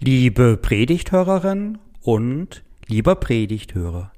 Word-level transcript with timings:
Liebe 0.00 0.58
Predigthörerin 0.58 1.78
und 2.02 2.62
lieber 2.86 3.14
Predigthörer. 3.16 4.12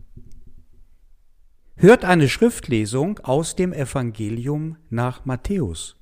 Hört 1.76 2.04
eine 2.04 2.28
Schriftlesung 2.28 3.20
aus 3.20 3.54
dem 3.54 3.72
Evangelium 3.72 4.76
nach 4.90 5.24
Matthäus. 5.24 5.96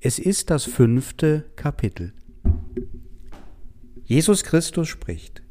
Es 0.00 0.18
ist 0.18 0.48
das 0.48 0.64
fünfte 0.64 1.50
Kapitel. 1.56 2.14
Jesus 4.02 4.44
Christus 4.44 4.88
spricht. 4.88 5.42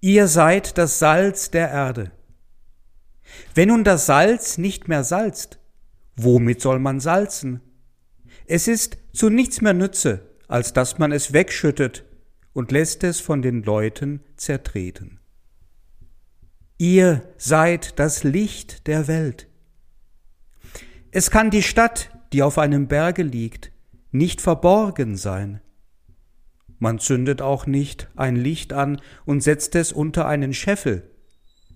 Ihr 0.00 0.26
seid 0.26 0.76
das 0.76 0.98
Salz 0.98 1.52
der 1.52 1.70
Erde. 1.70 2.10
Wenn 3.54 3.68
nun 3.68 3.84
das 3.84 4.06
Salz 4.06 4.58
nicht 4.58 4.88
mehr 4.88 5.04
salzt, 5.04 5.60
womit 6.16 6.60
soll 6.60 6.80
man 6.80 6.98
salzen? 6.98 7.60
Es 8.46 8.66
ist 8.66 8.98
zu 9.12 9.30
nichts 9.30 9.60
mehr 9.60 9.74
Nütze, 9.74 10.28
als 10.48 10.72
dass 10.72 10.98
man 10.98 11.12
es 11.12 11.32
wegschüttet 11.32 12.04
und 12.52 12.72
lässt 12.72 13.04
es 13.04 13.20
von 13.20 13.42
den 13.42 13.62
Leuten 13.62 14.20
zertreten. 14.36 15.20
Ihr 16.78 17.22
seid 17.36 17.98
das 17.98 18.22
Licht 18.24 18.86
der 18.86 19.08
Welt. 19.08 19.48
Es 21.10 21.30
kann 21.30 21.50
die 21.50 21.62
Stadt, 21.62 22.10
die 22.32 22.42
auf 22.42 22.58
einem 22.58 22.86
Berge 22.86 23.22
liegt, 23.22 23.72
nicht 24.10 24.40
verborgen 24.40 25.16
sein. 25.16 25.60
Man 26.78 26.98
zündet 26.98 27.42
auch 27.42 27.66
nicht 27.66 28.08
ein 28.14 28.36
Licht 28.36 28.72
an 28.72 29.00
und 29.24 29.42
setzt 29.42 29.74
es 29.74 29.92
unter 29.92 30.26
einen 30.28 30.54
Scheffel, 30.54 31.10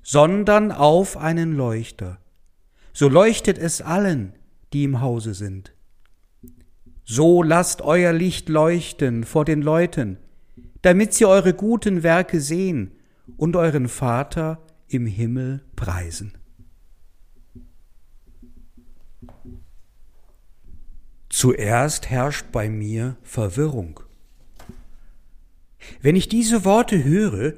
sondern 0.02 0.70
auf 0.70 1.16
einen 1.16 1.56
Leuchter. 1.56 2.18
So 2.92 3.08
leuchtet 3.08 3.58
es 3.58 3.80
allen, 3.80 4.34
die 4.72 4.84
im 4.84 5.00
Hause 5.00 5.34
sind. 5.34 5.74
So 7.04 7.42
lasst 7.42 7.82
euer 7.82 8.12
Licht 8.12 8.48
leuchten 8.48 9.24
vor 9.24 9.44
den 9.44 9.62
Leuten, 9.62 10.18
damit 10.82 11.14
sie 11.14 11.24
eure 11.24 11.54
guten 11.54 12.02
Werke 12.02 12.40
sehen 12.40 12.92
und 13.36 13.56
euren 13.56 13.88
Vater 13.88 14.64
im 14.88 15.06
Himmel 15.06 15.64
preisen. 15.74 16.36
Zuerst 21.28 22.10
herrscht 22.10 22.52
bei 22.52 22.68
mir 22.68 23.16
Verwirrung. 23.22 24.00
Wenn 26.00 26.14
ich 26.14 26.28
diese 26.28 26.64
Worte 26.64 27.02
höre, 27.02 27.54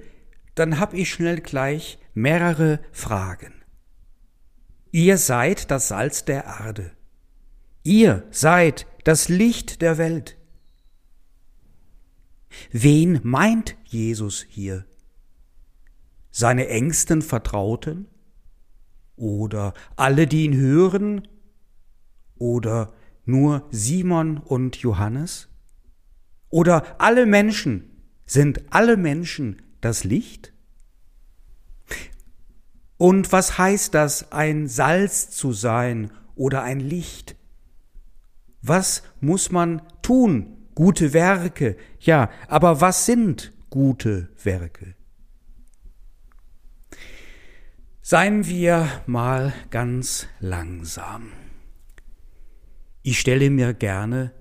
dann 0.54 0.78
hab 0.78 0.94
ich 0.94 1.10
schnell 1.10 1.40
gleich 1.40 1.98
mehrere 2.14 2.78
Fragen. 2.92 3.52
Ihr 4.92 5.18
seid 5.18 5.72
das 5.72 5.88
Salz 5.88 6.24
der 6.24 6.44
Erde. 6.44 6.92
Ihr 7.82 8.22
seid 8.30 8.86
das 9.02 9.28
Licht 9.28 9.82
der 9.82 9.98
Welt. 9.98 10.36
Wen 12.72 13.20
meint 13.22 13.76
Jesus 13.84 14.46
hier? 14.48 14.84
Seine 16.30 16.68
engsten 16.68 17.22
Vertrauten? 17.22 18.06
Oder 19.16 19.74
alle, 19.96 20.26
die 20.26 20.44
ihn 20.44 20.56
hören? 20.56 21.28
Oder 22.36 22.92
nur 23.24 23.68
Simon 23.70 24.38
und 24.38 24.76
Johannes? 24.76 25.48
Oder 26.50 27.00
alle 27.00 27.26
Menschen? 27.26 27.90
Sind 28.26 28.62
alle 28.70 28.96
Menschen 28.96 29.62
das 29.80 30.04
Licht? 30.04 30.52
Und 32.96 33.32
was 33.32 33.58
heißt 33.58 33.92
das, 33.94 34.32
ein 34.32 34.66
Salz 34.66 35.30
zu 35.30 35.52
sein 35.52 36.10
oder 36.36 36.62
ein 36.62 36.80
Licht? 36.80 37.36
Was 38.62 39.02
muss 39.20 39.50
man 39.50 39.82
tun, 40.00 40.53
gute 40.74 41.12
Werke. 41.12 41.76
Ja, 42.00 42.30
aber 42.48 42.80
was 42.80 43.06
sind 43.06 43.52
gute 43.70 44.28
Werke? 44.42 44.94
Seien 48.02 48.46
wir 48.46 48.88
mal 49.06 49.54
ganz 49.70 50.26
langsam. 50.40 51.32
Ich 53.02 53.18
stelle 53.18 53.50
mir 53.50 53.74
gerne, 53.74 54.32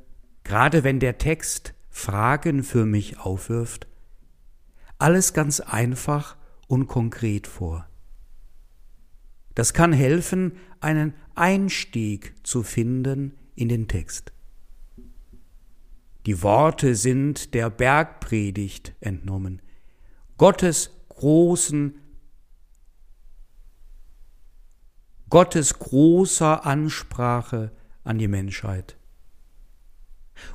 gerade 0.43 0.83
wenn 0.83 0.99
der 0.99 1.17
Text 1.17 1.73
Fragen 1.89 2.63
für 2.63 2.85
mich 2.85 3.19
aufwirft, 3.19 3.87
alles 4.97 5.33
ganz 5.33 5.59
einfach 5.59 6.35
und 6.67 6.87
konkret 6.87 7.47
vor. 7.47 7.87
Das 9.55 9.73
kann 9.73 9.93
helfen, 9.93 10.53
einen 10.79 11.13
Einstieg 11.35 12.33
zu 12.43 12.63
finden 12.63 13.37
in 13.55 13.69
den 13.69 13.87
Text. 13.87 14.33
Die 16.25 16.41
Worte 16.41 16.95
sind 16.95 17.53
der 17.53 17.69
Bergpredigt 17.69 18.93
entnommen, 19.01 19.61
Gottes 20.37 20.91
großen, 21.09 21.99
Gottes 25.29 25.79
großer 25.79 26.65
Ansprache 26.65 27.71
an 28.03 28.17
die 28.17 28.27
Menschheit. 28.27 28.97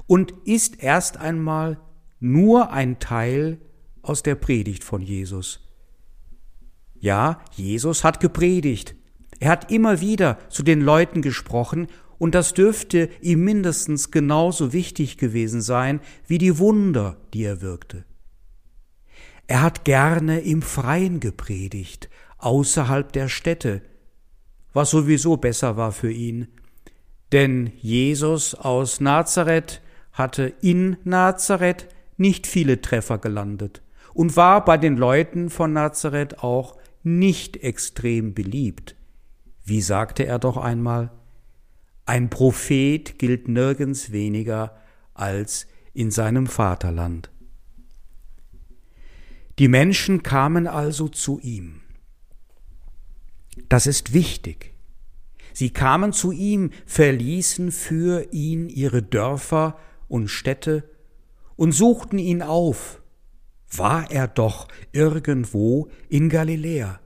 Und 0.07 0.33
ist 0.45 0.83
erst 0.83 1.19
einmal 1.19 1.78
nur 2.21 2.73
ein 2.73 2.99
Teil 2.99 3.61
aus 4.03 4.23
der 4.23 4.34
Predigt 4.34 4.84
von 4.84 5.03
Jesus. 5.03 5.61
Ja, 6.99 7.41
Jesus 7.53 8.05
hat 8.05 8.21
gepredigt. 8.21 8.97
Er 9.39 9.51
hat 9.51 9.71
immer 9.71 10.01
wieder 10.01 10.39
zu 10.49 10.62
den 10.62 10.81
Leuten 10.81 11.23
gesprochen 11.23 11.87
und 12.19 12.34
das 12.34 12.55
dürfte 12.55 13.09
ihm 13.21 13.45
mindestens 13.45 14.11
genauso 14.11 14.73
wichtig 14.73 15.19
gewesen 15.19 15.61
sein 15.61 16.01
wie 16.27 16.39
die 16.39 16.59
Wunder, 16.59 17.17
die 17.33 17.45
er 17.45 17.61
wirkte. 17.62 18.05
Er 19.47 19.62
hat 19.62 19.84
gerne 19.84 20.41
im 20.41 20.61
Freien 20.62 21.21
gepredigt, 21.21 22.11
außerhalb 22.39 23.12
der 23.12 23.28
Städte, 23.28 23.83
was 24.73 24.91
sowieso 24.91 25.37
besser 25.37 25.77
war 25.77 25.93
für 25.93 26.12
ihn, 26.12 26.49
denn 27.33 27.73
Jesus 27.77 28.55
aus 28.55 29.01
Nazareth 29.01 29.81
hatte 30.12 30.53
in 30.61 30.97
Nazareth 31.05 31.89
nicht 32.17 32.47
viele 32.47 32.81
Treffer 32.81 33.19
gelandet 33.19 33.83
und 34.12 34.37
war 34.37 34.65
bei 34.65 34.77
den 34.77 34.97
Leuten 34.97 35.49
von 35.49 35.73
Nazareth 35.73 36.43
auch 36.43 36.77
nicht 37.03 37.57
extrem 37.59 38.34
beliebt. 38.34 38.97
Wie 39.65 39.81
sagte 39.81 40.27
er 40.27 40.39
doch 40.39 40.57
einmal, 40.57 41.11
ein 42.09 42.31
Prophet 42.31 43.19
gilt 43.19 43.49
nirgends 43.49 44.13
weniger 44.13 44.81
als 45.13 45.67
in 45.93 46.11
seinem 46.11 46.47
Vaterland. 46.47 47.31
Die 49.59 49.69
Menschen 49.69 50.23
kamen 50.23 50.67
also 50.67 51.09
zu 51.09 51.39
ihm. 51.41 51.83
Das 53.69 53.87
ist 53.87 54.15
wichtig. 54.15 54.73
Sie 55.53 55.69
kamen 55.69 56.15
zu 56.15 56.33
ihm, 56.33 56.71
verließen 56.87 57.73
für 57.73 58.33
ihn 58.33 58.71
ihre 58.71 59.03
Dörfer 59.03 59.79
und 60.09 60.29
Städte 60.29 60.89
und 61.57 61.73
suchten 61.73 62.19
ihn 62.19 62.41
auf. 62.41 63.03
War 63.71 64.11
er 64.11 64.29
doch 64.29 64.69
irgendwo 64.93 65.91
in 66.09 66.31
Galiläa, 66.31 67.01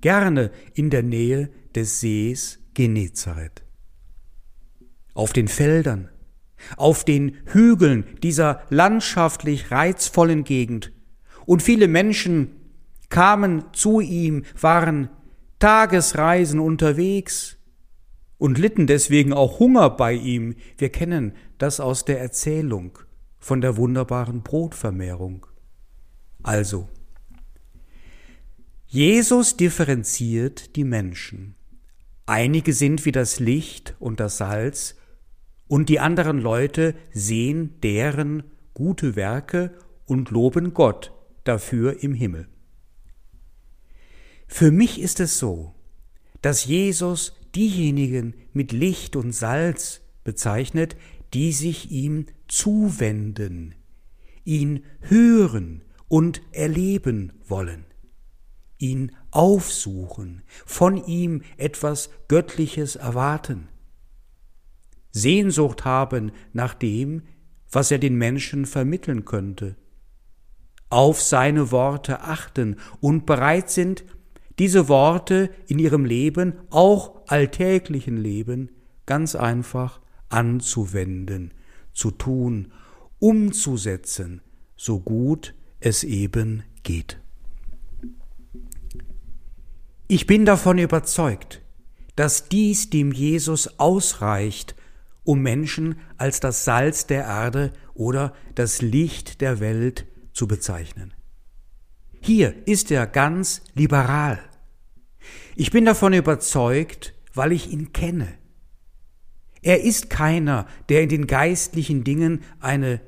gerne 0.00 0.50
in 0.72 0.90
der 0.90 1.04
Nähe 1.04 1.48
des 1.76 2.00
Sees 2.00 2.58
Genezareth 2.74 3.63
auf 5.14 5.32
den 5.32 5.48
Feldern, 5.48 6.10
auf 6.76 7.04
den 7.04 7.36
Hügeln 7.46 8.04
dieser 8.22 8.62
landschaftlich 8.68 9.70
reizvollen 9.70 10.44
Gegend. 10.44 10.92
Und 11.46 11.62
viele 11.62 11.88
Menschen 11.88 12.50
kamen 13.08 13.64
zu 13.72 14.00
ihm, 14.00 14.44
waren 14.60 15.08
Tagesreisen 15.58 16.60
unterwegs 16.60 17.56
und 18.38 18.58
litten 18.58 18.86
deswegen 18.86 19.32
auch 19.32 19.60
Hunger 19.60 19.90
bei 19.90 20.12
ihm. 20.12 20.56
Wir 20.76 20.90
kennen 20.90 21.32
das 21.58 21.80
aus 21.80 22.04
der 22.04 22.20
Erzählung 22.20 22.98
von 23.38 23.60
der 23.60 23.76
wunderbaren 23.76 24.42
Brotvermehrung. 24.42 25.46
Also, 26.42 26.88
Jesus 28.86 29.56
differenziert 29.56 30.76
die 30.76 30.84
Menschen. 30.84 31.54
Einige 32.26 32.72
sind 32.72 33.04
wie 33.04 33.12
das 33.12 33.38
Licht 33.38 33.94
und 33.98 34.20
das 34.20 34.38
Salz, 34.38 34.96
und 35.68 35.88
die 35.88 36.00
anderen 36.00 36.38
Leute 36.38 36.94
sehen 37.12 37.80
deren 37.82 38.44
gute 38.74 39.16
Werke 39.16 39.74
und 40.06 40.30
loben 40.30 40.74
Gott 40.74 41.12
dafür 41.44 42.02
im 42.02 42.14
Himmel. 42.14 42.48
Für 44.46 44.70
mich 44.70 45.00
ist 45.00 45.20
es 45.20 45.38
so, 45.38 45.74
dass 46.42 46.66
Jesus 46.66 47.34
diejenigen 47.54 48.34
mit 48.52 48.72
Licht 48.72 49.16
und 49.16 49.32
Salz 49.32 50.02
bezeichnet, 50.24 50.96
die 51.32 51.52
sich 51.52 51.90
ihm 51.90 52.26
zuwenden, 52.48 53.74
ihn 54.44 54.84
hören 55.00 55.82
und 56.08 56.42
erleben 56.52 57.32
wollen, 57.46 57.86
ihn 58.78 59.12
aufsuchen, 59.30 60.42
von 60.66 61.04
ihm 61.06 61.42
etwas 61.56 62.10
Göttliches 62.28 62.96
erwarten. 62.96 63.68
Sehnsucht 65.14 65.84
haben 65.84 66.32
nach 66.52 66.74
dem, 66.74 67.22
was 67.70 67.92
er 67.92 67.98
den 67.98 68.16
Menschen 68.16 68.66
vermitteln 68.66 69.24
könnte. 69.24 69.76
Auf 70.90 71.22
seine 71.22 71.70
Worte 71.70 72.20
achten 72.20 72.76
und 73.00 73.24
bereit 73.24 73.70
sind, 73.70 74.04
diese 74.58 74.88
Worte 74.88 75.50
in 75.68 75.78
ihrem 75.78 76.04
Leben, 76.04 76.54
auch 76.70 77.22
alltäglichen 77.28 78.16
Leben, 78.16 78.70
ganz 79.06 79.36
einfach 79.36 80.00
anzuwenden, 80.28 81.54
zu 81.92 82.10
tun, 82.10 82.72
umzusetzen, 83.20 84.40
so 84.76 84.98
gut 84.98 85.54
es 85.78 86.02
eben 86.02 86.64
geht. 86.82 87.20
Ich 90.08 90.26
bin 90.26 90.44
davon 90.44 90.78
überzeugt, 90.78 91.62
dass 92.16 92.48
dies 92.48 92.90
dem 92.90 93.12
Jesus 93.12 93.78
ausreicht, 93.78 94.74
um 95.24 95.40
Menschen 95.40 95.98
als 96.16 96.40
das 96.40 96.64
Salz 96.64 97.06
der 97.06 97.24
Erde 97.24 97.72
oder 97.94 98.32
das 98.54 98.82
Licht 98.82 99.40
der 99.40 99.60
Welt 99.60 100.06
zu 100.32 100.46
bezeichnen. 100.46 101.14
Hier 102.20 102.54
ist 102.66 102.90
er 102.90 103.06
ganz 103.06 103.62
liberal. 103.74 104.38
Ich 105.56 105.70
bin 105.70 105.84
davon 105.84 106.12
überzeugt, 106.12 107.14
weil 107.34 107.52
ich 107.52 107.70
ihn 107.70 107.92
kenne. 107.92 108.28
Er 109.62 109.82
ist 109.82 110.10
keiner, 110.10 110.66
der 110.88 111.02
in 111.02 111.08
den 111.08 111.26
geistlichen 111.26 112.04
Dingen 112.04 112.42
eine 112.60 113.00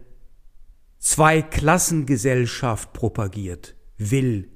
Zweiklassengesellschaft 0.98 2.92
propagiert, 2.92 3.76
will. 3.98 4.50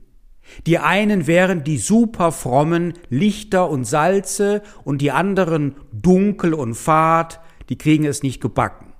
Die 0.66 0.78
einen 0.78 1.26
wären 1.26 1.62
die 1.62 1.78
superfrommen 1.78 2.94
Lichter 3.08 3.70
und 3.70 3.84
Salze 3.84 4.62
und 4.84 5.00
die 5.00 5.10
anderen 5.10 5.76
dunkel 5.92 6.54
und 6.54 6.74
fad, 6.74 7.40
die 7.70 7.78
kriegen 7.78 8.04
es 8.04 8.22
nicht 8.22 8.42
gebacken. 8.42 8.92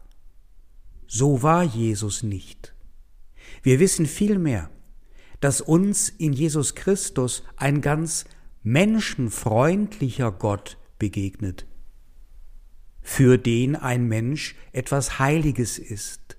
So 1.07 1.43
war 1.43 1.65
Jesus 1.65 2.23
nicht. 2.23 2.75
Wir 3.63 3.81
wissen 3.81 4.07
vielmehr, 4.07 4.71
dass 5.41 5.61
uns 5.61 6.09
in 6.09 6.33
Jesus 6.33 6.75
Christus 6.75 7.43
ein 7.57 7.81
ganz 7.81 8.25
menschenfreundlicher 8.63 10.31
Gott 10.31 10.79
begegnet, 10.99 11.67
für 13.03 13.39
den 13.39 13.75
ein 13.75 14.07
Mensch 14.07 14.55
etwas 14.73 15.19
Heiliges 15.19 15.79
ist, 15.79 16.37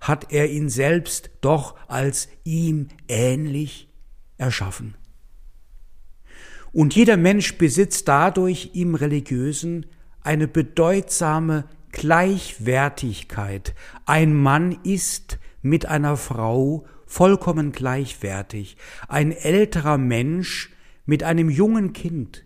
hat 0.00 0.32
er 0.32 0.50
ihn 0.50 0.70
selbst 0.70 1.30
doch 1.40 1.76
als 1.88 2.28
ihm 2.44 2.88
ähnlich 3.08 3.92
erschaffen. 4.38 4.96
Und 6.72 6.94
jeder 6.94 7.16
Mensch 7.16 7.58
besitzt 7.58 8.08
dadurch 8.08 8.70
im 8.74 8.94
Religiösen 8.94 9.86
eine 10.26 10.48
bedeutsame 10.48 11.64
Gleichwertigkeit. 11.92 13.74
Ein 14.04 14.34
Mann 14.34 14.78
ist 14.82 15.38
mit 15.62 15.86
einer 15.86 16.16
Frau 16.16 16.84
vollkommen 17.06 17.72
gleichwertig, 17.72 18.76
ein 19.08 19.32
älterer 19.32 19.96
Mensch 19.96 20.72
mit 21.06 21.22
einem 21.22 21.48
jungen 21.48 21.92
Kind, 21.92 22.44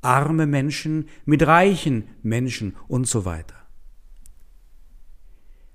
arme 0.00 0.46
Menschen 0.46 1.08
mit 1.24 1.46
reichen 1.46 2.08
Menschen 2.22 2.76
und 2.86 3.08
so 3.08 3.24
weiter. 3.24 3.56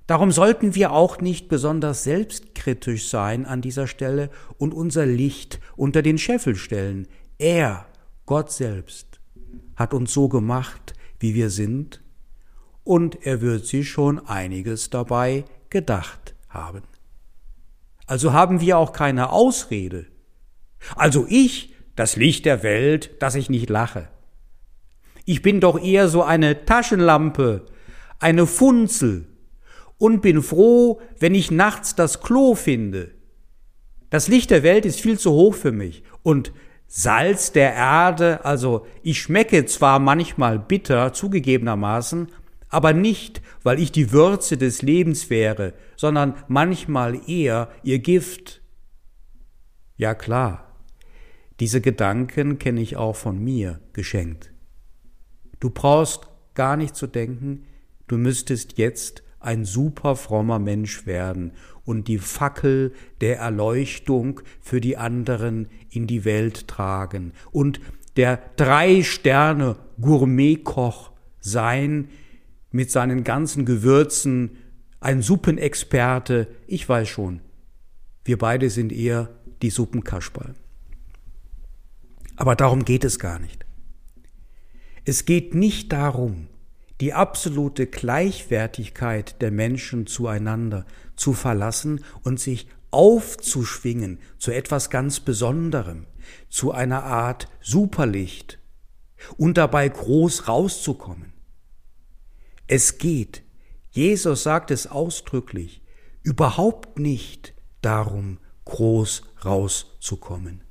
Darum 0.08 0.32
sollten 0.32 0.76
wir 0.76 0.92
auch 0.92 1.20
nicht 1.22 1.50
besonders 1.50 2.04
selbstkritisch 2.04 3.10
sein 3.10 3.46
an 3.46 3.62
dieser 3.62 3.88
Stelle 3.88 4.30
und 4.58 4.74
unser 4.74 5.06
Licht 5.06 5.60
unter 5.76 6.02
den 6.02 6.18
Scheffel 6.18 6.56
stellen. 6.56 7.08
Er, 7.38 7.86
Gott 8.26 8.52
selbst, 8.52 9.20
hat 9.76 9.94
uns 9.94 10.14
so 10.14 10.28
gemacht, 10.28 10.94
wie 11.22 11.36
wir 11.36 11.50
sind, 11.50 12.02
und 12.84 13.26
er 13.26 13.42
wird 13.42 13.66
sich 13.66 13.90
schon 13.90 14.20
einiges 14.28 14.90
dabei 14.90 15.46
gedacht 15.70 16.36
haben. 16.50 16.82
Also 18.08 18.34
haben 18.34 18.60
wir 18.60 18.78
auch 18.78 18.92
keine 18.92 19.32
Ausrede. 19.32 20.08
Also 20.96 21.26
ich, 21.30 21.76
das 21.96 22.16
Licht 22.16 22.46
der 22.46 22.64
Welt, 22.64 23.22
dass 23.22 23.36
ich 23.36 23.50
nicht 23.50 23.70
lache. 23.70 24.10
Ich 25.26 25.42
bin 25.42 25.60
doch 25.60 25.82
eher 25.82 26.10
so 26.10 26.24
eine 26.24 26.66
Taschenlampe, 26.66 27.68
eine 28.20 28.48
Funzel 28.48 29.28
und 29.98 30.22
bin 30.22 30.42
froh, 30.42 31.00
wenn 31.20 31.36
ich 31.36 31.52
nachts 31.52 31.96
das 31.96 32.22
Klo 32.22 32.56
finde. 32.56 33.12
Das 34.10 34.28
Licht 34.28 34.50
der 34.50 34.64
Welt 34.64 34.86
ist 34.86 35.00
viel 35.00 35.20
zu 35.20 35.32
hoch 35.32 35.54
für 35.54 35.72
mich 35.72 36.04
und 36.24 36.52
Salz 36.94 37.54
der 37.54 37.74
Erde, 37.74 38.44
also 38.44 38.86
ich 39.02 39.22
schmecke 39.22 39.66
zwar 39.66 39.98
manchmal 39.98 40.60
bitter, 40.60 41.14
zugegebenermaßen, 41.14 42.28
aber 42.68 42.92
nicht, 42.92 43.42
weil 43.64 43.80
ich 43.80 43.94
die 43.94 44.12
Würze 44.12 44.58
des 44.58 44.82
Lebens 44.82 45.30
wäre, 45.30 45.74
sondern 45.96 46.34
manchmal 46.50 47.18
eher 47.30 47.70
ihr 47.84 48.00
Gift. 48.00 48.62
Ja 49.96 50.14
klar, 50.14 50.76
diese 51.62 51.80
Gedanken 51.80 52.60
kenne 52.60 52.82
ich 52.82 52.98
auch 52.98 53.16
von 53.16 53.42
mir 53.42 53.80
geschenkt. 53.94 54.52
Du 55.62 55.70
brauchst 55.70 56.28
gar 56.56 56.76
nicht 56.76 56.98
zu 56.98 57.08
denken, 57.08 57.68
du 58.08 58.18
müsstest 58.18 58.78
jetzt 58.78 59.24
ein 59.42 59.66
super 59.66 60.16
frommer 60.16 60.60
Mensch 60.60 61.06
werden 61.06 61.52
und 61.84 62.08
die 62.08 62.20
Fackel 62.20 62.94
der 63.22 63.40
Erleuchtung 63.40 64.42
für 64.62 64.82
die 64.82 64.98
anderen 64.98 65.68
in 65.90 66.08
die 66.08 66.26
Welt 66.26 66.68
tragen 66.68 67.34
und 67.52 67.80
der 68.18 68.40
drei 68.56 69.04
Sterne 69.04 69.78
Gourmetkoch 70.00 71.12
sein 71.40 72.10
mit 72.72 72.92
seinen 72.92 73.24
ganzen 73.24 73.66
Gewürzen, 73.66 74.58
ein 75.00 75.22
Suppenexperte, 75.22 76.48
ich 76.68 76.88
weiß 76.88 77.08
schon, 77.08 77.42
wir 78.24 78.38
beide 78.38 78.70
sind 78.70 78.92
eher 78.92 79.30
die 79.62 79.70
Suppenkasperl. 79.70 80.54
Aber 82.36 82.56
darum 82.56 82.86
geht 82.86 83.04
es 83.04 83.20
gar 83.20 83.40
nicht. 83.40 83.66
Es 85.06 85.26
geht 85.26 85.56
nicht 85.56 85.92
darum, 85.92 86.48
die 87.02 87.14
absolute 87.14 87.88
Gleichwertigkeit 87.88 89.42
der 89.42 89.50
Menschen 89.50 90.06
zueinander 90.06 90.86
zu 91.16 91.34
verlassen 91.34 92.06
und 92.24 92.40
sich 92.40 92.68
aufzuschwingen 92.92 94.20
zu 94.38 94.52
etwas 94.52 94.92
ganz 94.92 95.20
Besonderem, 95.20 96.06
zu 96.50 96.72
einer 96.72 97.04
Art 97.04 97.48
Superlicht 97.60 98.60
und 99.36 99.58
dabei 99.58 99.90
groß 99.90 100.48
rauszukommen. 100.48 101.34
Es 102.68 103.00
geht, 103.00 103.44
Jesus 103.90 104.44
sagt 104.44 104.70
es 104.70 104.86
ausdrücklich, 104.86 105.82
überhaupt 106.22 107.00
nicht 107.00 107.56
darum, 107.82 108.38
groß 108.66 109.24
rauszukommen. 109.44 110.64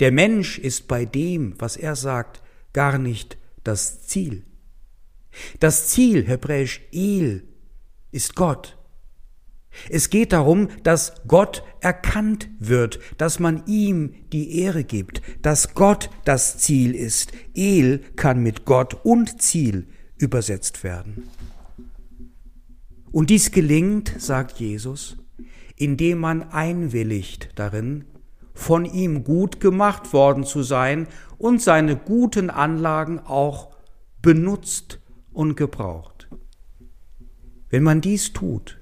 Der 0.00 0.12
Mensch 0.12 0.58
ist 0.58 0.88
bei 0.88 1.04
dem, 1.04 1.60
was 1.60 1.76
er 1.76 1.94
sagt, 1.94 2.42
gar 2.72 2.98
nicht 2.98 3.36
das 3.64 4.06
Ziel. 4.06 4.44
Das 5.60 5.88
Ziel, 5.88 6.26
hebräisch 6.26 6.82
Il, 6.90 7.48
ist 8.10 8.34
Gott. 8.36 8.78
Es 9.90 10.08
geht 10.08 10.32
darum, 10.32 10.68
dass 10.82 11.14
Gott 11.26 11.64
erkannt 11.80 12.48
wird, 12.58 13.00
dass 13.18 13.40
man 13.40 13.66
ihm 13.66 14.14
die 14.32 14.60
Ehre 14.60 14.84
gibt, 14.84 15.20
dass 15.42 15.74
Gott 15.74 16.10
das 16.24 16.58
Ziel 16.58 16.94
ist. 16.94 17.32
El 17.54 17.98
kann 18.16 18.42
mit 18.42 18.64
Gott 18.64 19.04
und 19.04 19.42
Ziel 19.42 19.88
übersetzt 20.16 20.84
werden. 20.84 21.28
Und 23.10 23.30
dies 23.30 23.50
gelingt, 23.50 24.14
sagt 24.18 24.58
Jesus, 24.60 25.16
indem 25.76 26.18
man 26.18 26.50
einwilligt 26.50 27.50
darin, 27.56 28.04
von 28.54 28.84
ihm 28.84 29.24
gut 29.24 29.60
gemacht 29.60 30.12
worden 30.12 30.44
zu 30.44 30.62
sein 30.62 31.08
und 31.38 31.60
seine 31.60 31.96
guten 31.96 32.50
Anlagen 32.50 33.18
auch 33.18 33.74
benutzt 34.22 35.00
und 35.34 35.56
gebraucht. 35.56 36.28
Wenn 37.68 37.82
man 37.82 38.00
dies 38.00 38.32
tut, 38.32 38.80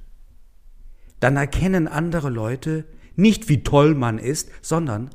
dann 1.19 1.37
erkennen 1.37 1.89
andere 1.89 2.31
Leute 2.31 2.85
nicht, 3.17 3.49
wie 3.49 3.63
toll 3.63 3.95
man 3.95 4.19
ist, 4.19 4.51
sondern 4.61 5.11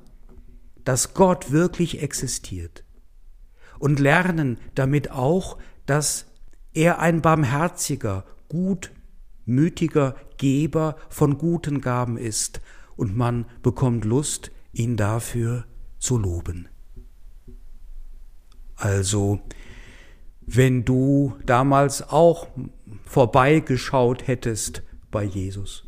dass 0.84 1.14
Gott 1.14 1.52
wirklich 1.52 2.02
existiert 2.02 2.84
und 3.80 4.00
lernen 4.00 4.58
damit 4.76 5.12
auch, 5.12 5.58
dass 5.86 6.26
er 6.74 7.00
ein 7.00 7.22
barmherziger, 7.22 8.26
gutmütiger 8.50 10.16
Geber 10.38 10.96
von 11.10 11.38
guten 11.38 11.82
Gaben 11.82 12.18
ist 12.18 12.62
und 12.96 13.16
man 13.16 13.46
bekommt 13.62 14.06
Lust, 14.06 14.52
ihn 14.72 14.96
dafür 14.96 15.66
zu 16.00 16.18
loben. 16.18 16.70
Also 18.76 19.42
wenn 20.48 20.86
du 20.86 21.36
damals 21.46 22.10
auch 22.10 22.48
vorbeigeschaut 23.06 24.26
hättest 24.28 24.82
bei 25.12 25.24
Jesus. 25.24 25.84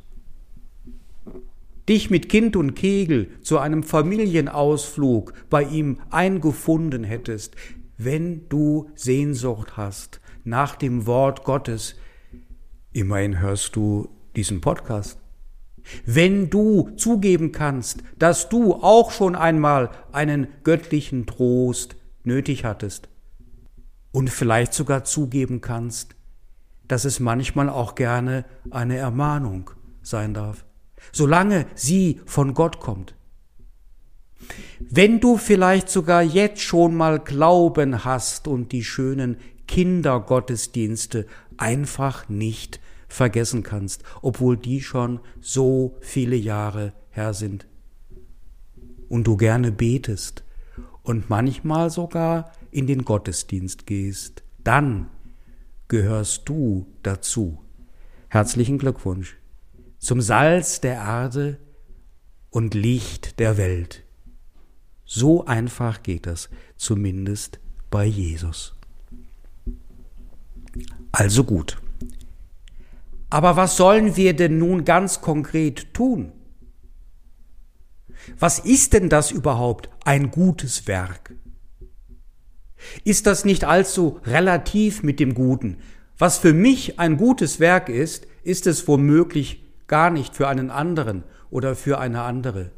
Dich 1.87 2.11
mit 2.11 2.29
Kind 2.29 2.55
und 2.55 2.75
Kegel 2.75 3.29
zu 3.41 3.57
einem 3.57 3.81
Familienausflug 3.81 5.33
bei 5.49 5.63
ihm 5.63 5.99
eingefunden 6.11 7.03
hättest, 7.03 7.55
wenn 7.97 8.47
du 8.49 8.91
Sehnsucht 8.93 9.75
hast 9.75 10.21
nach 10.43 10.75
dem 10.75 11.07
Wort 11.07 11.43
Gottes, 11.45 11.95
Immerhin 12.91 13.39
hörst 13.39 13.75
du 13.75 14.09
diesen 14.35 14.61
Podcast. 14.61 15.19
Wenn 16.05 16.49
du 16.49 16.89
zugeben 16.97 17.51
kannst, 17.51 18.03
dass 18.17 18.49
du 18.49 18.73
auch 18.73 19.11
schon 19.11 19.35
einmal 19.35 19.91
einen 20.11 20.47
göttlichen 20.63 21.27
Trost 21.27 21.95
nötig 22.23 22.65
hattest 22.65 23.08
und 24.11 24.29
vielleicht 24.29 24.73
sogar 24.73 25.03
zugeben 25.03 25.61
kannst, 25.61 26.15
dass 26.87 27.05
es 27.05 27.19
manchmal 27.19 27.69
auch 27.69 27.95
gerne 27.95 28.45
eine 28.71 28.97
Ermahnung 28.97 29.71
sein 30.01 30.33
darf, 30.33 30.65
solange 31.11 31.67
sie 31.75 32.21
von 32.25 32.53
Gott 32.53 32.79
kommt. 32.79 33.15
Wenn 34.79 35.19
du 35.19 35.37
vielleicht 35.37 35.89
sogar 35.89 36.23
jetzt 36.23 36.61
schon 36.61 36.95
mal 36.95 37.19
Glauben 37.19 38.03
hast 38.05 38.47
und 38.47 38.71
die 38.71 38.83
schönen 38.83 39.37
Kindergottesdienste 39.67 41.27
einfach 41.57 42.27
nicht 42.29 42.79
vergessen 43.07 43.63
kannst, 43.63 44.03
obwohl 44.21 44.57
die 44.57 44.81
schon 44.81 45.19
so 45.41 45.97
viele 45.99 46.35
Jahre 46.35 46.93
her 47.11 47.33
sind. 47.33 47.67
Und 49.09 49.25
du 49.25 49.37
gerne 49.37 49.71
betest 49.71 50.43
und 51.03 51.29
manchmal 51.29 51.89
sogar 51.89 52.51
in 52.71 52.87
den 52.87 53.05
Gottesdienst 53.05 53.85
gehst, 53.85 54.43
dann 54.63 55.09
gehörst 55.87 56.47
du 56.47 56.87
dazu. 57.03 57.63
Herzlichen 58.29 58.77
Glückwunsch 58.77 59.37
zum 59.99 60.21
Salz 60.21 60.81
der 60.81 60.95
Erde 60.95 61.59
und 62.49 62.73
Licht 62.73 63.39
der 63.39 63.57
Welt. 63.57 64.03
So 65.05 65.45
einfach 65.45 66.03
geht 66.03 66.25
das, 66.25 66.49
zumindest 66.77 67.59
bei 67.89 68.05
Jesus. 68.05 68.75
Also 71.11 71.43
gut. 71.43 71.81
Aber 73.29 73.55
was 73.55 73.75
sollen 73.77 74.15
wir 74.15 74.35
denn 74.35 74.57
nun 74.57 74.85
ganz 74.85 75.21
konkret 75.21 75.93
tun? 75.93 76.31
Was 78.37 78.59
ist 78.59 78.93
denn 78.93 79.09
das 79.09 79.31
überhaupt 79.31 79.89
ein 80.05 80.31
gutes 80.31 80.87
Werk? 80.87 81.33
Ist 83.03 83.27
das 83.27 83.45
nicht 83.45 83.65
allzu 83.65 84.19
relativ 84.25 85.03
mit 85.03 85.19
dem 85.19 85.33
Guten? 85.33 85.77
Was 86.17 86.37
für 86.37 86.53
mich 86.53 86.99
ein 86.99 87.17
gutes 87.17 87.59
Werk 87.59 87.89
ist, 87.89 88.27
ist 88.43 88.67
es 88.67 88.87
womöglich 88.87 89.63
gar 89.87 90.09
nicht 90.09 90.35
für 90.35 90.47
einen 90.47 90.69
anderen 90.69 91.23
oder 91.49 91.75
für 91.75 91.99
eine 91.99 92.21
andere. 92.21 92.71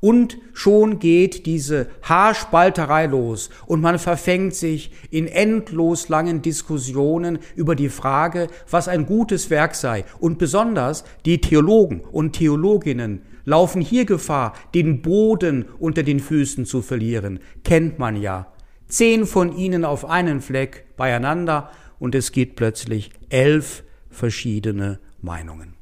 Und 0.00 0.36
schon 0.52 0.98
geht 0.98 1.46
diese 1.46 1.88
Haarspalterei 2.02 3.06
los 3.06 3.48
und 3.66 3.80
man 3.80 3.98
verfängt 3.98 4.54
sich 4.54 4.92
in 5.10 5.26
endlos 5.26 6.08
langen 6.08 6.42
Diskussionen 6.42 7.38
über 7.54 7.74
die 7.74 7.88
Frage, 7.88 8.48
was 8.70 8.88
ein 8.88 9.06
gutes 9.06 9.48
Werk 9.48 9.74
sei. 9.74 10.04
Und 10.18 10.38
besonders 10.38 11.04
die 11.24 11.40
Theologen 11.40 12.00
und 12.00 12.34
Theologinnen 12.34 13.22
laufen 13.44 13.80
hier 13.80 14.04
Gefahr, 14.04 14.52
den 14.74 15.00
Boden 15.00 15.64
unter 15.78 16.02
den 16.02 16.20
Füßen 16.20 16.66
zu 16.66 16.82
verlieren. 16.82 17.40
Kennt 17.64 17.98
man 17.98 18.20
ja. 18.20 18.52
Zehn 18.88 19.26
von 19.26 19.56
ihnen 19.56 19.84
auf 19.84 20.04
einen 20.04 20.40
Fleck 20.40 20.96
beieinander 20.96 21.70
und 21.98 22.14
es 22.14 22.32
gibt 22.32 22.56
plötzlich 22.56 23.10
elf 23.28 23.84
verschiedene 24.10 25.00
Meinungen. 25.20 25.74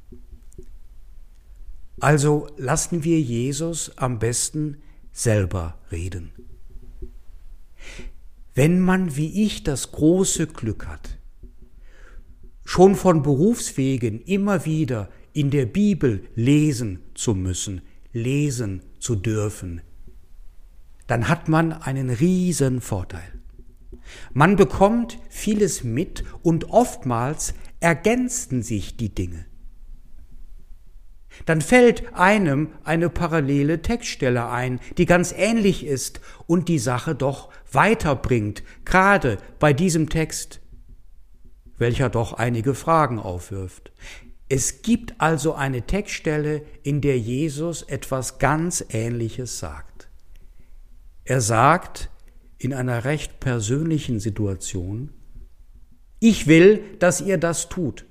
Also 2.01 2.49
lassen 2.57 3.05
wir 3.05 3.21
Jesus 3.21 3.97
am 3.97 4.19
besten 4.19 4.79
selber 5.13 5.79
reden. 5.93 6.33
Wenn 8.55 8.81
man 8.81 9.17
wie 9.17 9.45
ich 9.45 9.63
das 9.65 9.93
große 9.93 10.47
Glück 10.47 10.87
hat, 10.87 11.19
schon 12.65 12.95
von 12.95 13.23
Berufswegen 13.23 14.21
immer 14.23 14.65
wieder 14.65 15.09
in 15.33 15.51
der 15.51 15.67
Bibel 15.67 16.25
lesen 16.35 17.01
zu 17.15 17.35
müssen, 17.35 17.83
lesen 18.13 18.83
zu 18.99 19.17
dürfen, 19.17 19.83
dann 21.07 21.29
hat 21.29 21.49
man 21.49 21.73
einen 21.73 22.11
riesen 22.11 22.81
Vorteil. 22.81 23.41
Man 24.33 24.57
bekommt 24.57 25.19
vieles 25.29 25.85
mit 25.85 26.25
und 26.43 26.71
oftmals 26.71 27.55
ergänzen 27.81 28.63
sich 28.63 28.97
die 28.97 29.15
Dinge 29.15 29.47
dann 31.47 31.61
fällt 31.61 32.15
einem 32.15 32.69
eine 32.85 33.09
parallele 33.09 33.83
Textstelle 33.83 34.49
ein, 34.49 34.81
die 34.99 35.07
ganz 35.07 35.35
ähnlich 35.37 35.85
ist 35.85 36.21
und 36.47 36.69
die 36.69 36.79
Sache 36.79 37.15
doch 37.15 37.51
weiterbringt, 37.71 38.63
gerade 38.85 39.39
bei 39.59 39.73
diesem 39.73 40.09
Text, 40.09 40.61
welcher 41.77 42.09
doch 42.09 42.35
einige 42.35 42.75
Fragen 42.75 43.19
aufwirft. 43.19 43.93
Es 44.49 44.83
gibt 44.83 45.21
also 45.21 45.55
eine 45.55 45.83
Textstelle, 45.83 46.63
in 46.83 47.01
der 47.01 47.19
Jesus 47.19 47.83
etwas 47.83 48.39
ganz 48.39 48.85
Ähnliches 48.91 49.59
sagt. 49.59 49.94
Er 51.25 51.41
sagt 51.41 52.11
in 52.59 52.75
einer 52.75 53.05
recht 53.05 53.41
persönlichen 53.41 54.21
Situation, 54.21 55.11
ich 56.21 56.47
will, 56.47 56.83
dass 56.99 57.21
ihr 57.21 57.39
das 57.39 57.69
tut. 57.69 58.07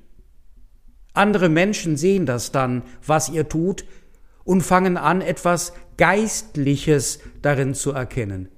Andere 1.13 1.49
Menschen 1.49 1.95
sehen 1.95 2.25
das 2.25 2.51
dann, 2.51 2.83
was 3.05 3.29
ihr 3.29 3.47
tut, 3.47 3.85
und 4.43 4.61
fangen 4.61 4.97
an, 4.97 5.21
etwas 5.21 5.73
Geistliches 5.97 7.19
darin 7.41 7.73
zu 7.73 7.91
erkennen. 7.91 8.49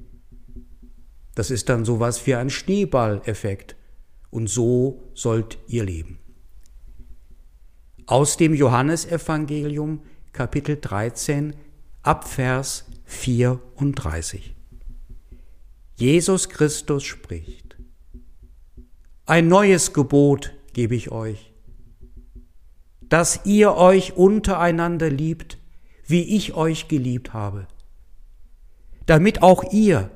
Das 1.36 1.52
ist 1.52 1.70
dann 1.70 1.86
sowas 1.86 2.26
wie 2.26 2.36
ein 2.36 2.50
Schneeballeffekt. 2.50 3.76
Und 4.32 4.48
so 4.50 5.04
sollt 5.14 5.60
ihr 5.68 5.84
leben. 5.86 6.20
Aus 8.06 8.36
dem 8.38 8.54
Johannesevangelium 8.54 10.02
Kapitel 10.34 10.78
13 10.80 11.56
Abvers 12.04 12.86
34. 13.06 14.56
Jesus 15.96 16.50
Christus 16.50 17.04
spricht, 17.04 17.78
Ein 19.26 19.48
neues 19.48 19.94
Gebot 19.94 20.54
gebe 20.74 20.96
ich 20.96 21.12
euch, 21.12 21.54
dass 23.08 23.46
ihr 23.46 23.76
euch 23.76 24.18
untereinander 24.18 25.10
liebt, 25.10 25.58
wie 26.06 26.36
ich 26.36 26.54
euch 26.54 26.88
geliebt 26.88 27.34
habe, 27.34 27.68
damit 29.06 29.42
auch 29.42 29.72
ihr 29.72 30.12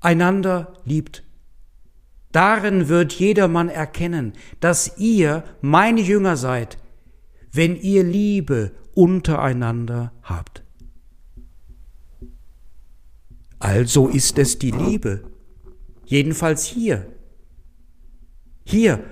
einander 0.00 0.74
liebt. 0.84 1.24
Darin 2.32 2.88
wird 2.88 3.14
jedermann 3.14 3.68
erkennen, 3.68 4.34
dass 4.60 4.98
ihr 4.98 5.44
meine 5.60 6.00
Jünger 6.00 6.36
seid, 6.36 6.78
wenn 7.50 7.76
ihr 7.76 8.04
Liebe 8.04 8.72
untereinander 8.94 10.12
habt. 10.22 10.62
Also 13.58 14.08
ist 14.08 14.38
es 14.38 14.58
die 14.58 14.70
Liebe, 14.70 15.24
jedenfalls 16.04 16.64
hier. 16.64 17.06
Hier 18.64 19.02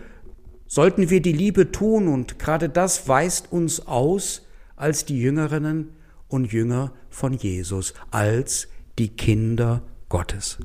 sollten 0.67 1.11
wir 1.11 1.21
die 1.21 1.33
Liebe 1.33 1.73
tun 1.73 2.09
und 2.09 2.39
gerade 2.39 2.69
das 2.69 3.09
weist 3.09 3.51
uns 3.51 3.87
aus 3.87 4.47
als 4.77 5.05
die 5.05 5.19
Jüngerinnen 5.19 5.93
und 6.29 6.53
Jünger 6.53 6.93
von 7.09 7.33
Jesus, 7.33 7.95
als 8.11 8.69
die 8.99 9.09
Kinder 9.09 9.83
Gottes. 10.09 10.59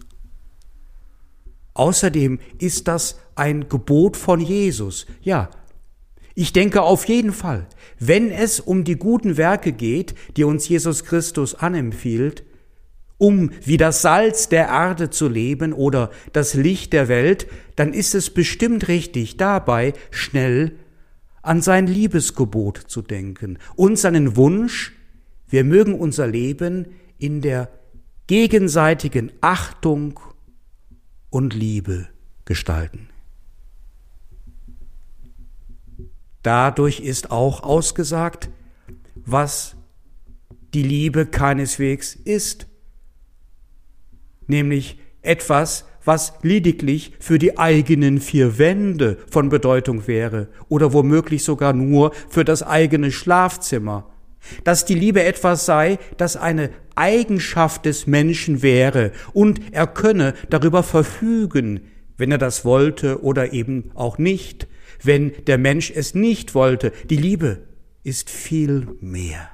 Außerdem 1.74 2.40
ist 2.60 2.88
das 2.88 3.20
ein 3.36 3.70
Gebot 3.70 4.18
von 4.18 4.40
Jesus. 4.40 5.06
Ja, 5.22 5.50
ich 6.36 6.54
denke 6.54 6.82
auf 6.82 7.08
jeden 7.08 7.32
Fall, 7.32 7.68
wenn 8.00 8.30
es 8.30 8.60
um 8.60 8.84
die 8.84 8.96
guten 8.98 9.38
Werke 9.38 9.72
geht, 9.72 10.16
die 10.38 10.44
uns 10.44 10.68
Jesus 10.68 11.04
Christus 11.06 11.56
anempfiehlt, 11.56 12.44
um 13.22 13.52
wie 13.64 13.78
das 13.78 14.02
Salz 14.02 14.50
der 14.50 14.70
Erde 14.70 15.12
zu 15.12 15.30
leben 15.30 15.74
oder 15.74 16.10
das 16.34 16.56
Licht 16.56 16.92
der 16.92 17.08
Welt, 17.08 17.46
dann 17.76 17.94
ist 17.94 18.16
es 18.16 18.32
bestimmt 18.32 18.88
richtig, 18.88 19.38
dabei 19.38 19.94
schnell 20.10 20.80
an 21.44 21.62
sein 21.62 21.86
Liebesgebot 21.86 22.78
zu 22.80 23.04
denken 23.04 23.60
und 23.76 24.00
seinen 24.00 24.38
Wunsch, 24.38 24.94
wir 25.48 25.64
mögen 25.64 25.94
unser 25.94 26.26
Leben 26.26 26.88
in 27.20 27.42
der 27.42 27.70
gegenseitigen 28.26 29.32
Achtung 29.40 30.20
und 31.30 31.54
Liebe 31.54 32.08
gestalten. 32.46 33.10
Dadurch 36.42 37.02
ist 37.02 37.30
auch 37.30 37.62
ausgesagt, 37.62 38.50
was 39.14 39.76
die 40.74 40.82
Liebe 40.82 41.28
keineswegs 41.28 42.16
ist 42.16 42.66
nämlich 44.52 45.00
etwas, 45.24 45.86
was 46.04 46.34
lediglich 46.42 47.14
für 47.20 47.40
die 47.40 47.58
eigenen 47.58 48.20
vier 48.20 48.58
Wände 48.58 49.18
von 49.30 49.50
Bedeutung 49.50 50.08
wäre 50.08 50.48
oder 50.68 50.94
womöglich 50.94 51.44
sogar 51.44 51.74
nur 51.74 52.12
für 52.30 52.44
das 52.44 52.64
eigene 52.64 53.12
Schlafzimmer. 53.12 54.08
Dass 54.64 54.86
die 54.86 54.96
Liebe 54.96 55.24
etwas 55.24 55.66
sei, 55.66 56.00
das 56.18 56.36
eine 56.36 56.72
Eigenschaft 56.96 57.86
des 57.86 58.08
Menschen 58.08 58.62
wäre 58.62 59.12
und 59.34 59.62
er 59.72 59.88
könne 59.88 60.34
darüber 60.50 60.84
verfügen, 60.84 61.82
wenn 62.18 62.32
er 62.32 62.40
das 62.40 62.66
wollte 62.66 63.24
oder 63.24 63.54
eben 63.54 63.92
auch 63.94 64.18
nicht, 64.18 64.68
wenn 65.04 65.32
der 65.46 65.58
Mensch 65.58 65.92
es 65.96 66.16
nicht 66.16 66.56
wollte. 66.56 66.92
Die 67.10 67.18
Liebe 67.18 67.60
ist 68.04 68.30
viel 68.30 68.88
mehr. 69.00 69.50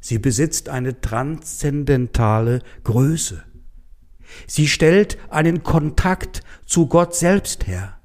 Sie 0.00 0.18
besitzt 0.18 0.68
eine 0.68 1.00
transzendentale 1.00 2.60
Größe. 2.82 3.42
Sie 4.46 4.68
stellt 4.68 5.18
einen 5.30 5.62
Kontakt 5.62 6.42
zu 6.66 6.86
Gott 6.86 7.14
selbst 7.14 7.66
her. 7.66 7.98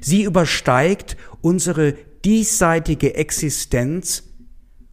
Sie 0.00 0.24
übersteigt 0.24 1.16
unsere 1.40 1.94
diesseitige 2.24 3.14
Existenz 3.14 4.24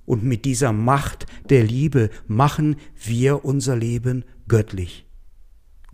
und 0.05 0.23
mit 0.23 0.45
dieser 0.45 0.73
Macht 0.73 1.25
der 1.49 1.63
Liebe 1.63 2.09
machen 2.27 2.75
wir 3.03 3.45
unser 3.45 3.75
Leben 3.75 4.25
göttlich, 4.47 5.05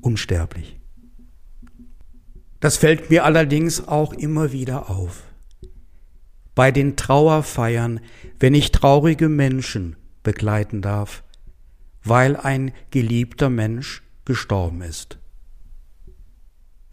unsterblich. 0.02 0.80
Das 2.60 2.78
fällt 2.78 3.10
mir 3.10 3.24
allerdings 3.24 3.88
auch 3.88 4.14
immer 4.14 4.52
wieder 4.52 4.90
auf. 4.90 5.24
Bei 6.56 6.72
den 6.72 6.96
Trauerfeiern, 6.96 8.00
wenn 8.40 8.56
ich 8.56 8.72
traurige 8.72 9.30
Menschen 9.30 9.96
begleiten 10.24 10.82
darf, 10.82 11.24
weil 12.04 12.36
ein 12.36 12.72
geliebter 12.90 13.50
Mensch 13.52 14.02
gestorben 14.28 14.84
ist. 14.84 15.18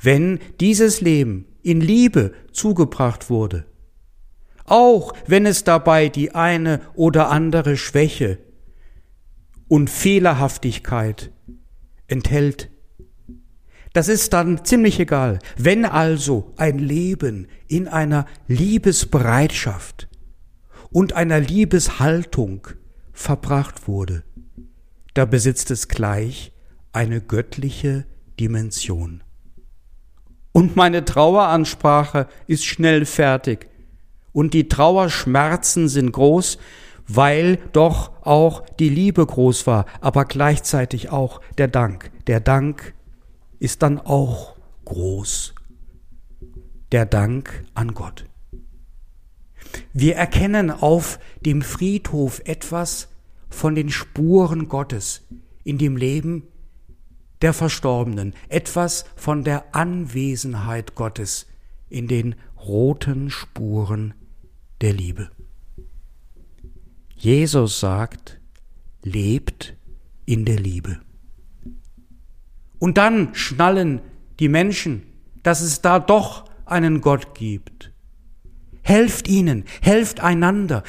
Wenn 0.00 0.38
dieses 0.60 1.02
Leben 1.02 1.46
in 1.62 1.82
Liebe 1.82 2.32
zugebracht 2.52 3.28
wurde, 3.28 3.66
auch 4.64 5.12
wenn 5.26 5.44
es 5.44 5.64
dabei 5.64 6.08
die 6.08 6.34
eine 6.34 6.80
oder 6.94 7.30
andere 7.30 7.76
Schwäche 7.76 8.38
und 9.68 9.90
Fehlerhaftigkeit 9.90 11.32
enthält, 12.06 12.70
das 13.92 14.08
ist 14.08 14.32
dann 14.32 14.64
ziemlich 14.64 14.98
egal. 14.98 15.38
Wenn 15.56 15.84
also 15.84 16.52
ein 16.56 16.78
Leben 16.78 17.46
in 17.68 17.88
einer 17.88 18.26
Liebesbereitschaft 18.48 20.08
und 20.90 21.12
einer 21.12 21.40
Liebeshaltung 21.40 22.68
verbracht 23.12 23.86
wurde, 23.86 24.24
da 25.14 25.24
besitzt 25.26 25.70
es 25.70 25.88
gleich 25.88 26.53
eine 26.94 27.20
göttliche 27.20 28.06
Dimension. 28.38 29.22
Und 30.52 30.76
meine 30.76 31.04
Traueransprache 31.04 32.28
ist 32.46 32.64
schnell 32.64 33.04
fertig. 33.06 33.68
Und 34.32 34.54
die 34.54 34.68
Trauerschmerzen 34.68 35.88
sind 35.88 36.12
groß, 36.12 36.58
weil 37.08 37.58
doch 37.72 38.12
auch 38.24 38.64
die 38.78 38.88
Liebe 38.88 39.26
groß 39.26 39.66
war, 39.66 39.86
aber 40.00 40.24
gleichzeitig 40.24 41.10
auch 41.10 41.40
der 41.58 41.68
Dank. 41.68 42.10
Der 42.26 42.40
Dank 42.40 42.94
ist 43.58 43.82
dann 43.82 43.98
auch 43.98 44.56
groß. 44.84 45.54
Der 46.92 47.06
Dank 47.06 47.64
an 47.74 47.94
Gott. 47.94 48.26
Wir 49.92 50.14
erkennen 50.14 50.70
auf 50.70 51.18
dem 51.44 51.62
Friedhof 51.62 52.40
etwas 52.44 53.08
von 53.50 53.74
den 53.74 53.90
Spuren 53.90 54.68
Gottes 54.68 55.26
in 55.64 55.78
dem 55.78 55.96
Leben 55.96 56.44
der 57.44 57.52
Verstorbenen, 57.52 58.32
etwas 58.48 59.04
von 59.16 59.44
der 59.44 59.74
Anwesenheit 59.74 60.94
Gottes 60.94 61.46
in 61.90 62.08
den 62.08 62.36
roten 62.56 63.28
Spuren 63.28 64.14
der 64.80 64.94
Liebe. 64.94 65.30
Jesus 67.14 67.80
sagt, 67.80 68.40
lebt 69.02 69.76
in 70.24 70.46
der 70.46 70.58
Liebe. 70.58 71.00
Und 72.78 72.96
dann 72.96 73.34
schnallen 73.34 74.00
die 74.40 74.48
Menschen, 74.48 75.02
dass 75.42 75.60
es 75.60 75.82
da 75.82 75.98
doch 75.98 76.46
einen 76.64 77.02
Gott 77.02 77.34
gibt. 77.34 77.92
Helft 78.80 79.28
ihnen, 79.28 79.64
helft 79.82 80.20
einander, 80.20 80.82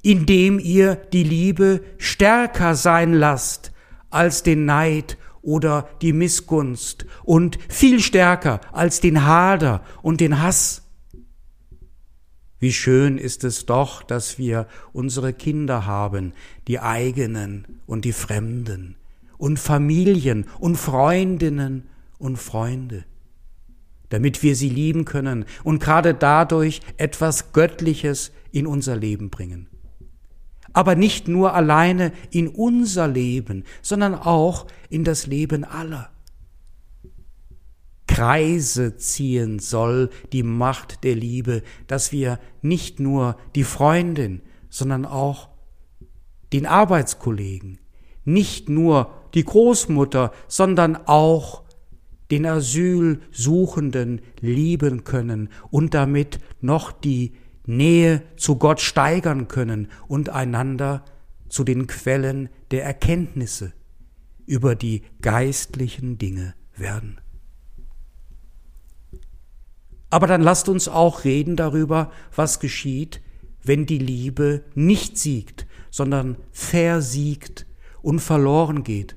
indem 0.00 0.58
ihr 0.58 0.96
die 0.96 1.24
Liebe 1.24 1.82
stärker 1.98 2.76
sein 2.76 3.12
lasst 3.12 3.72
als 4.08 4.42
den 4.42 4.64
Neid 4.64 5.17
oder 5.42 5.88
die 6.02 6.12
Missgunst 6.12 7.06
und 7.24 7.58
viel 7.68 8.00
stärker 8.00 8.60
als 8.72 9.00
den 9.00 9.24
Hader 9.24 9.82
und 10.02 10.20
den 10.20 10.40
Hass. 10.40 10.82
Wie 12.60 12.72
schön 12.72 13.18
ist 13.18 13.44
es 13.44 13.66
doch, 13.66 14.02
dass 14.02 14.38
wir 14.38 14.66
unsere 14.92 15.32
Kinder 15.32 15.86
haben, 15.86 16.32
die 16.66 16.80
eigenen 16.80 17.80
und 17.86 18.04
die 18.04 18.12
Fremden, 18.12 18.96
und 19.36 19.60
Familien 19.60 20.46
und 20.58 20.76
Freundinnen 20.76 21.84
und 22.18 22.36
Freunde, 22.36 23.04
damit 24.08 24.42
wir 24.42 24.56
sie 24.56 24.68
lieben 24.68 25.04
können 25.04 25.44
und 25.62 25.80
gerade 25.80 26.14
dadurch 26.14 26.80
etwas 26.96 27.52
Göttliches 27.52 28.32
in 28.50 28.66
unser 28.66 28.96
Leben 28.96 29.30
bringen 29.30 29.68
aber 30.78 30.94
nicht 30.94 31.26
nur 31.26 31.54
alleine 31.54 32.12
in 32.30 32.46
unser 32.46 33.08
Leben, 33.08 33.64
sondern 33.82 34.14
auch 34.14 34.68
in 34.88 35.02
das 35.02 35.26
Leben 35.26 35.64
aller. 35.64 36.08
Kreise 38.06 38.96
ziehen 38.96 39.58
soll 39.58 40.08
die 40.32 40.44
Macht 40.44 41.02
der 41.02 41.16
Liebe, 41.16 41.64
dass 41.88 42.12
wir 42.12 42.38
nicht 42.62 43.00
nur 43.00 43.36
die 43.56 43.64
Freundin, 43.64 44.40
sondern 44.70 45.04
auch 45.04 45.48
den 46.52 46.64
Arbeitskollegen, 46.64 47.80
nicht 48.24 48.68
nur 48.68 49.10
die 49.34 49.44
Großmutter, 49.44 50.30
sondern 50.46 50.94
auch 51.08 51.64
den 52.30 52.46
Asylsuchenden 52.46 54.20
lieben 54.40 55.02
können 55.02 55.48
und 55.72 55.94
damit 55.94 56.38
noch 56.60 56.92
die 56.92 57.32
Nähe 57.68 58.22
zu 58.36 58.56
Gott 58.56 58.80
steigern 58.80 59.46
können 59.46 59.88
und 60.06 60.30
einander 60.30 61.04
zu 61.48 61.64
den 61.64 61.86
Quellen 61.86 62.48
der 62.70 62.84
Erkenntnisse 62.84 63.72
über 64.46 64.74
die 64.74 65.02
geistlichen 65.20 66.18
Dinge 66.18 66.54
werden. 66.74 67.20
Aber 70.10 70.26
dann 70.26 70.40
lasst 70.40 70.68
uns 70.70 70.88
auch 70.88 71.24
reden 71.24 71.56
darüber, 71.56 72.10
was 72.34 72.60
geschieht, 72.60 73.20
wenn 73.62 73.84
die 73.84 73.98
Liebe 73.98 74.64
nicht 74.74 75.18
siegt, 75.18 75.66
sondern 75.90 76.36
versiegt 76.50 77.66
und 78.00 78.20
verloren 78.20 78.84
geht. 78.84 79.16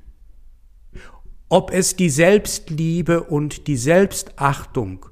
Ob 1.48 1.72
es 1.72 1.96
die 1.96 2.10
Selbstliebe 2.10 3.24
und 3.24 3.68
die 3.68 3.78
Selbstachtung 3.78 5.06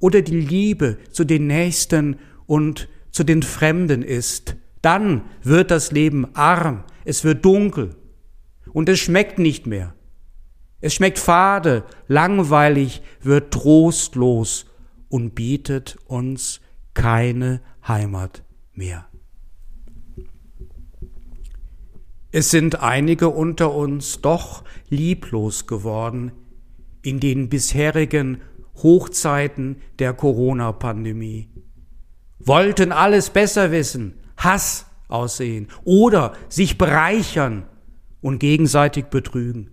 oder 0.00 0.22
die 0.22 0.40
Liebe 0.40 0.98
zu 1.12 1.24
den 1.24 1.46
Nächsten 1.46 2.18
und 2.50 2.88
zu 3.12 3.22
den 3.22 3.44
Fremden 3.44 4.02
ist, 4.02 4.56
dann 4.82 5.22
wird 5.44 5.70
das 5.70 5.92
Leben 5.92 6.34
arm, 6.34 6.82
es 7.04 7.22
wird 7.22 7.44
dunkel 7.44 7.94
und 8.72 8.88
es 8.88 8.98
schmeckt 8.98 9.38
nicht 9.38 9.68
mehr. 9.68 9.94
Es 10.80 10.94
schmeckt 10.94 11.20
fade, 11.20 11.84
langweilig, 12.08 13.02
wird 13.22 13.54
trostlos 13.54 14.66
und 15.08 15.36
bietet 15.36 15.96
uns 16.06 16.60
keine 16.92 17.60
Heimat 17.86 18.42
mehr. 18.72 19.06
Es 22.32 22.50
sind 22.50 22.82
einige 22.82 23.28
unter 23.28 23.72
uns 23.72 24.22
doch 24.22 24.64
lieblos 24.88 25.68
geworden 25.68 26.32
in 27.02 27.20
den 27.20 27.48
bisherigen 27.48 28.40
Hochzeiten 28.82 29.76
der 30.00 30.14
Corona-Pandemie 30.14 31.48
wollten 32.40 32.92
alles 32.92 33.30
besser 33.30 33.70
wissen, 33.70 34.14
Hass 34.36 34.86
aussehen 35.08 35.68
oder 35.84 36.34
sich 36.48 36.78
bereichern 36.78 37.66
und 38.20 38.38
gegenseitig 38.38 39.06
betrügen, 39.06 39.70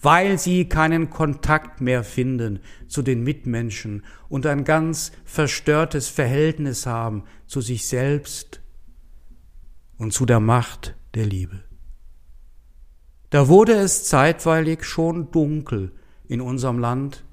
weil 0.00 0.38
sie 0.38 0.68
keinen 0.68 1.10
Kontakt 1.10 1.80
mehr 1.80 2.04
finden 2.04 2.60
zu 2.88 3.02
den 3.02 3.22
Mitmenschen 3.22 4.04
und 4.28 4.46
ein 4.46 4.64
ganz 4.64 5.12
verstörtes 5.24 6.08
Verhältnis 6.08 6.86
haben 6.86 7.24
zu 7.46 7.60
sich 7.60 7.86
selbst 7.86 8.60
und 9.96 10.12
zu 10.12 10.26
der 10.26 10.40
Macht 10.40 10.96
der 11.14 11.26
Liebe. 11.26 11.62
Da 13.30 13.46
wurde 13.46 13.74
es 13.74 14.04
zeitweilig 14.04 14.84
schon 14.84 15.30
dunkel 15.30 15.92
in 16.26 16.40
unserem 16.40 16.78
Land, 16.78 17.24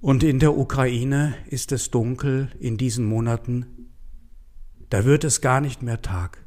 und 0.00 0.22
in 0.22 0.38
der 0.38 0.56
Ukraine 0.56 1.34
ist 1.48 1.72
es 1.72 1.90
dunkel 1.90 2.50
in 2.58 2.76
diesen 2.76 3.04
Monaten. 3.04 3.90
Da 4.90 5.04
wird 5.04 5.24
es 5.24 5.40
gar 5.40 5.60
nicht 5.60 5.82
mehr 5.82 6.02
Tag. 6.02 6.44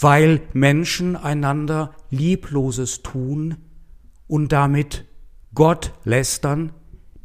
Weil 0.00 0.42
Menschen 0.52 1.16
einander 1.16 1.94
Liebloses 2.10 3.02
tun 3.02 3.56
und 4.26 4.52
damit 4.52 5.06
Gott 5.54 5.92
lästern, 6.04 6.72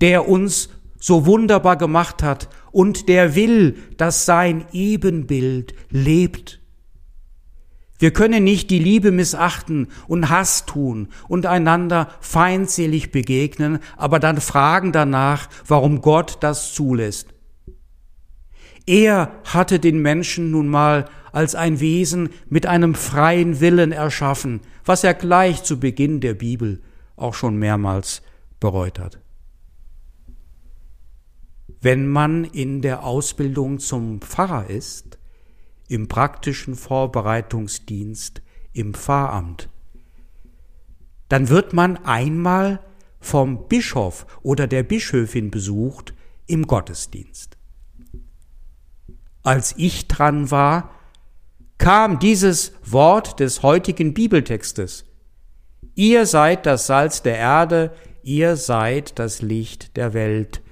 der 0.01 0.27
uns 0.27 0.69
so 0.99 1.25
wunderbar 1.25 1.77
gemacht 1.77 2.23
hat 2.23 2.49
und 2.71 3.09
der 3.09 3.35
will, 3.35 3.77
dass 3.97 4.25
sein 4.25 4.65
Ebenbild 4.71 5.73
lebt. 5.89 6.62
Wir 8.03 8.11
können 8.11 8.43
nicht 8.43 8.69
die 8.69 8.79
Liebe 8.79 9.13
missachten 9.13 9.87
und 10.09 10.29
Hass 10.29 10.65
tun 10.65 11.07
und 11.29 11.45
einander 11.45 12.09
feindselig 12.19 13.13
begegnen, 13.13 13.79
aber 13.95 14.19
dann 14.19 14.41
fragen 14.41 14.91
danach, 14.91 15.47
warum 15.65 16.01
Gott 16.01 16.35
das 16.41 16.73
zulässt. 16.73 17.29
Er 18.85 19.31
hatte 19.45 19.79
den 19.79 20.01
Menschen 20.01 20.51
nun 20.51 20.67
mal 20.67 21.05
als 21.31 21.55
ein 21.55 21.79
Wesen 21.79 22.31
mit 22.49 22.65
einem 22.65 22.93
freien 22.93 23.61
Willen 23.61 23.93
erschaffen, 23.93 24.59
was 24.83 25.05
er 25.05 25.13
gleich 25.13 25.63
zu 25.63 25.79
Beginn 25.79 26.19
der 26.19 26.33
Bibel 26.33 26.81
auch 27.15 27.33
schon 27.33 27.55
mehrmals 27.55 28.21
bereut 28.59 28.99
hat. 28.99 29.21
Wenn 31.79 32.09
man 32.09 32.43
in 32.43 32.81
der 32.81 33.05
Ausbildung 33.05 33.79
zum 33.79 34.19
Pfarrer 34.19 34.69
ist, 34.69 35.19
im 35.93 36.07
praktischen 36.07 36.73
Vorbereitungsdienst, 36.73 38.41
im 38.73 38.95
Pfarramt, 38.95 39.69
dann 41.29 41.49
wird 41.49 41.73
man 41.73 41.97
einmal 42.03 42.79
vom 43.19 43.67
Bischof 43.67 44.25
oder 44.41 44.65
der 44.65 44.81
Bischöfin 44.81 45.51
besucht 45.51 46.15
im 46.47 46.65
Gottesdienst. 46.65 47.57
Als 49.43 49.75
ich 49.77 50.07
dran 50.07 50.49
war, 50.49 50.89
kam 51.77 52.17
dieses 52.17 52.73
Wort 52.83 53.39
des 53.39 53.61
heutigen 53.61 54.15
Bibeltextes. 54.15 55.05
Ihr 55.93 56.25
seid 56.25 56.65
das 56.65 56.87
Salz 56.87 57.21
der 57.21 57.37
Erde, 57.37 57.93
ihr 58.23 58.55
seid 58.55 59.19
das 59.19 59.43
Licht 59.43 59.95
der 59.95 60.15
Welt 60.15 60.63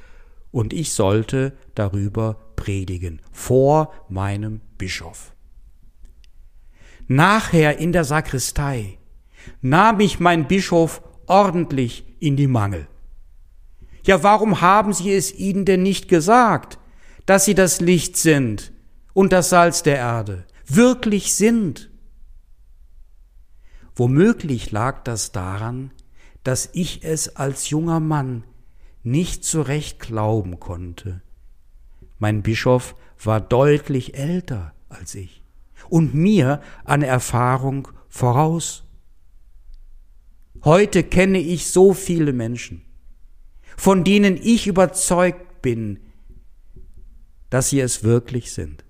und 0.50 0.74
ich 0.74 0.94
sollte 0.94 1.54
darüber 1.76 2.40
predigen 2.56 3.22
vor 3.32 3.94
meinem 4.10 4.62
Bischof. 4.78 5.34
Nachher 7.08 7.78
in 7.78 7.92
der 7.92 8.04
Sakristei 8.04 8.98
nahm 9.62 10.00
ich 10.00 10.20
mein 10.20 10.48
Bischof 10.48 11.02
ordentlich 11.28 12.06
in 12.20 12.36
die 12.36 12.48
Mangel. 12.48 12.88
Ja, 14.06 14.24
warum 14.24 14.62
haben 14.62 14.94
Sie 14.94 15.14
es 15.14 15.34
ihnen 15.34 15.66
denn 15.66 15.84
nicht 15.84 16.08
gesagt, 16.08 16.80
dass 17.26 17.46
Sie 17.46 17.56
das 17.56 17.82
Licht 17.82 18.18
sind 18.18 18.72
und 19.14 19.32
das 19.32 19.50
Salz 19.50 19.84
der 19.84 19.98
Erde, 19.98 20.46
wirklich 20.66 21.36
sind? 21.36 21.90
Womöglich 23.96 24.72
lag 24.72 25.04
das 25.04 25.32
daran, 25.32 25.92
dass 26.44 26.70
ich 26.74 27.04
es 27.04 27.36
als 27.36 27.70
junger 27.70 28.00
Mann 28.00 28.44
nicht 29.04 29.46
so 29.46 29.62
recht 29.62 30.00
glauben 30.00 30.60
konnte. 30.60 31.22
Mein 32.22 32.44
Bischof 32.44 32.96
war 33.24 33.42
deutlich 33.42 34.14
älter 34.14 34.76
als 34.90 35.16
ich 35.16 35.44
und 35.90 36.14
mir 36.14 36.62
an 36.84 37.02
Erfahrung 37.02 37.88
voraus. 38.10 38.84
Heute 40.64 41.02
kenne 41.02 41.40
ich 41.40 41.72
so 41.72 41.96
viele 41.96 42.32
Menschen, 42.32 42.84
von 43.76 44.04
denen 44.04 44.38
ich 44.38 44.68
überzeugt 44.68 45.64
bin, 45.64 46.00
dass 47.50 47.72
sie 47.72 47.80
es 47.80 48.04
wirklich 48.04 48.52
sind. 48.52 48.86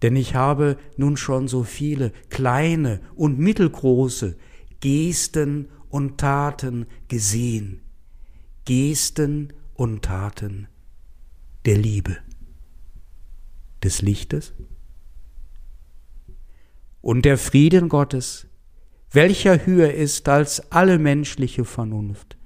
Denn 0.00 0.16
ich 0.16 0.34
habe 0.34 0.78
nun 0.96 1.18
schon 1.18 1.48
so 1.48 1.64
viele 1.64 2.12
kleine 2.30 3.02
und 3.14 3.38
mittelgroße 3.38 4.38
Gesten 4.80 5.68
und 5.90 6.16
Taten 6.16 6.86
gesehen, 7.08 7.82
Gesten 8.64 9.52
und 9.74 10.02
Taten 10.02 10.68
der 11.66 11.76
Liebe, 11.76 12.16
des 13.82 14.00
Lichtes 14.00 14.54
und 17.02 17.24
der 17.24 17.38
Frieden 17.38 17.88
Gottes, 17.88 18.46
welcher 19.10 19.66
höher 19.66 19.92
ist 19.92 20.28
als 20.28 20.72
alle 20.72 20.98
menschliche 20.98 21.64
Vernunft. 21.64 22.36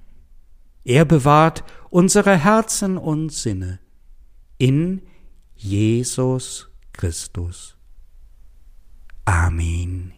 Er 0.84 1.04
bewahrt 1.04 1.64
unsere 1.90 2.36
Herzen 2.36 2.96
und 2.96 3.30
Sinne 3.30 3.80
in 4.58 5.02
Jesus 5.54 6.70
Christus. 6.92 7.76
Amen. 9.24 10.14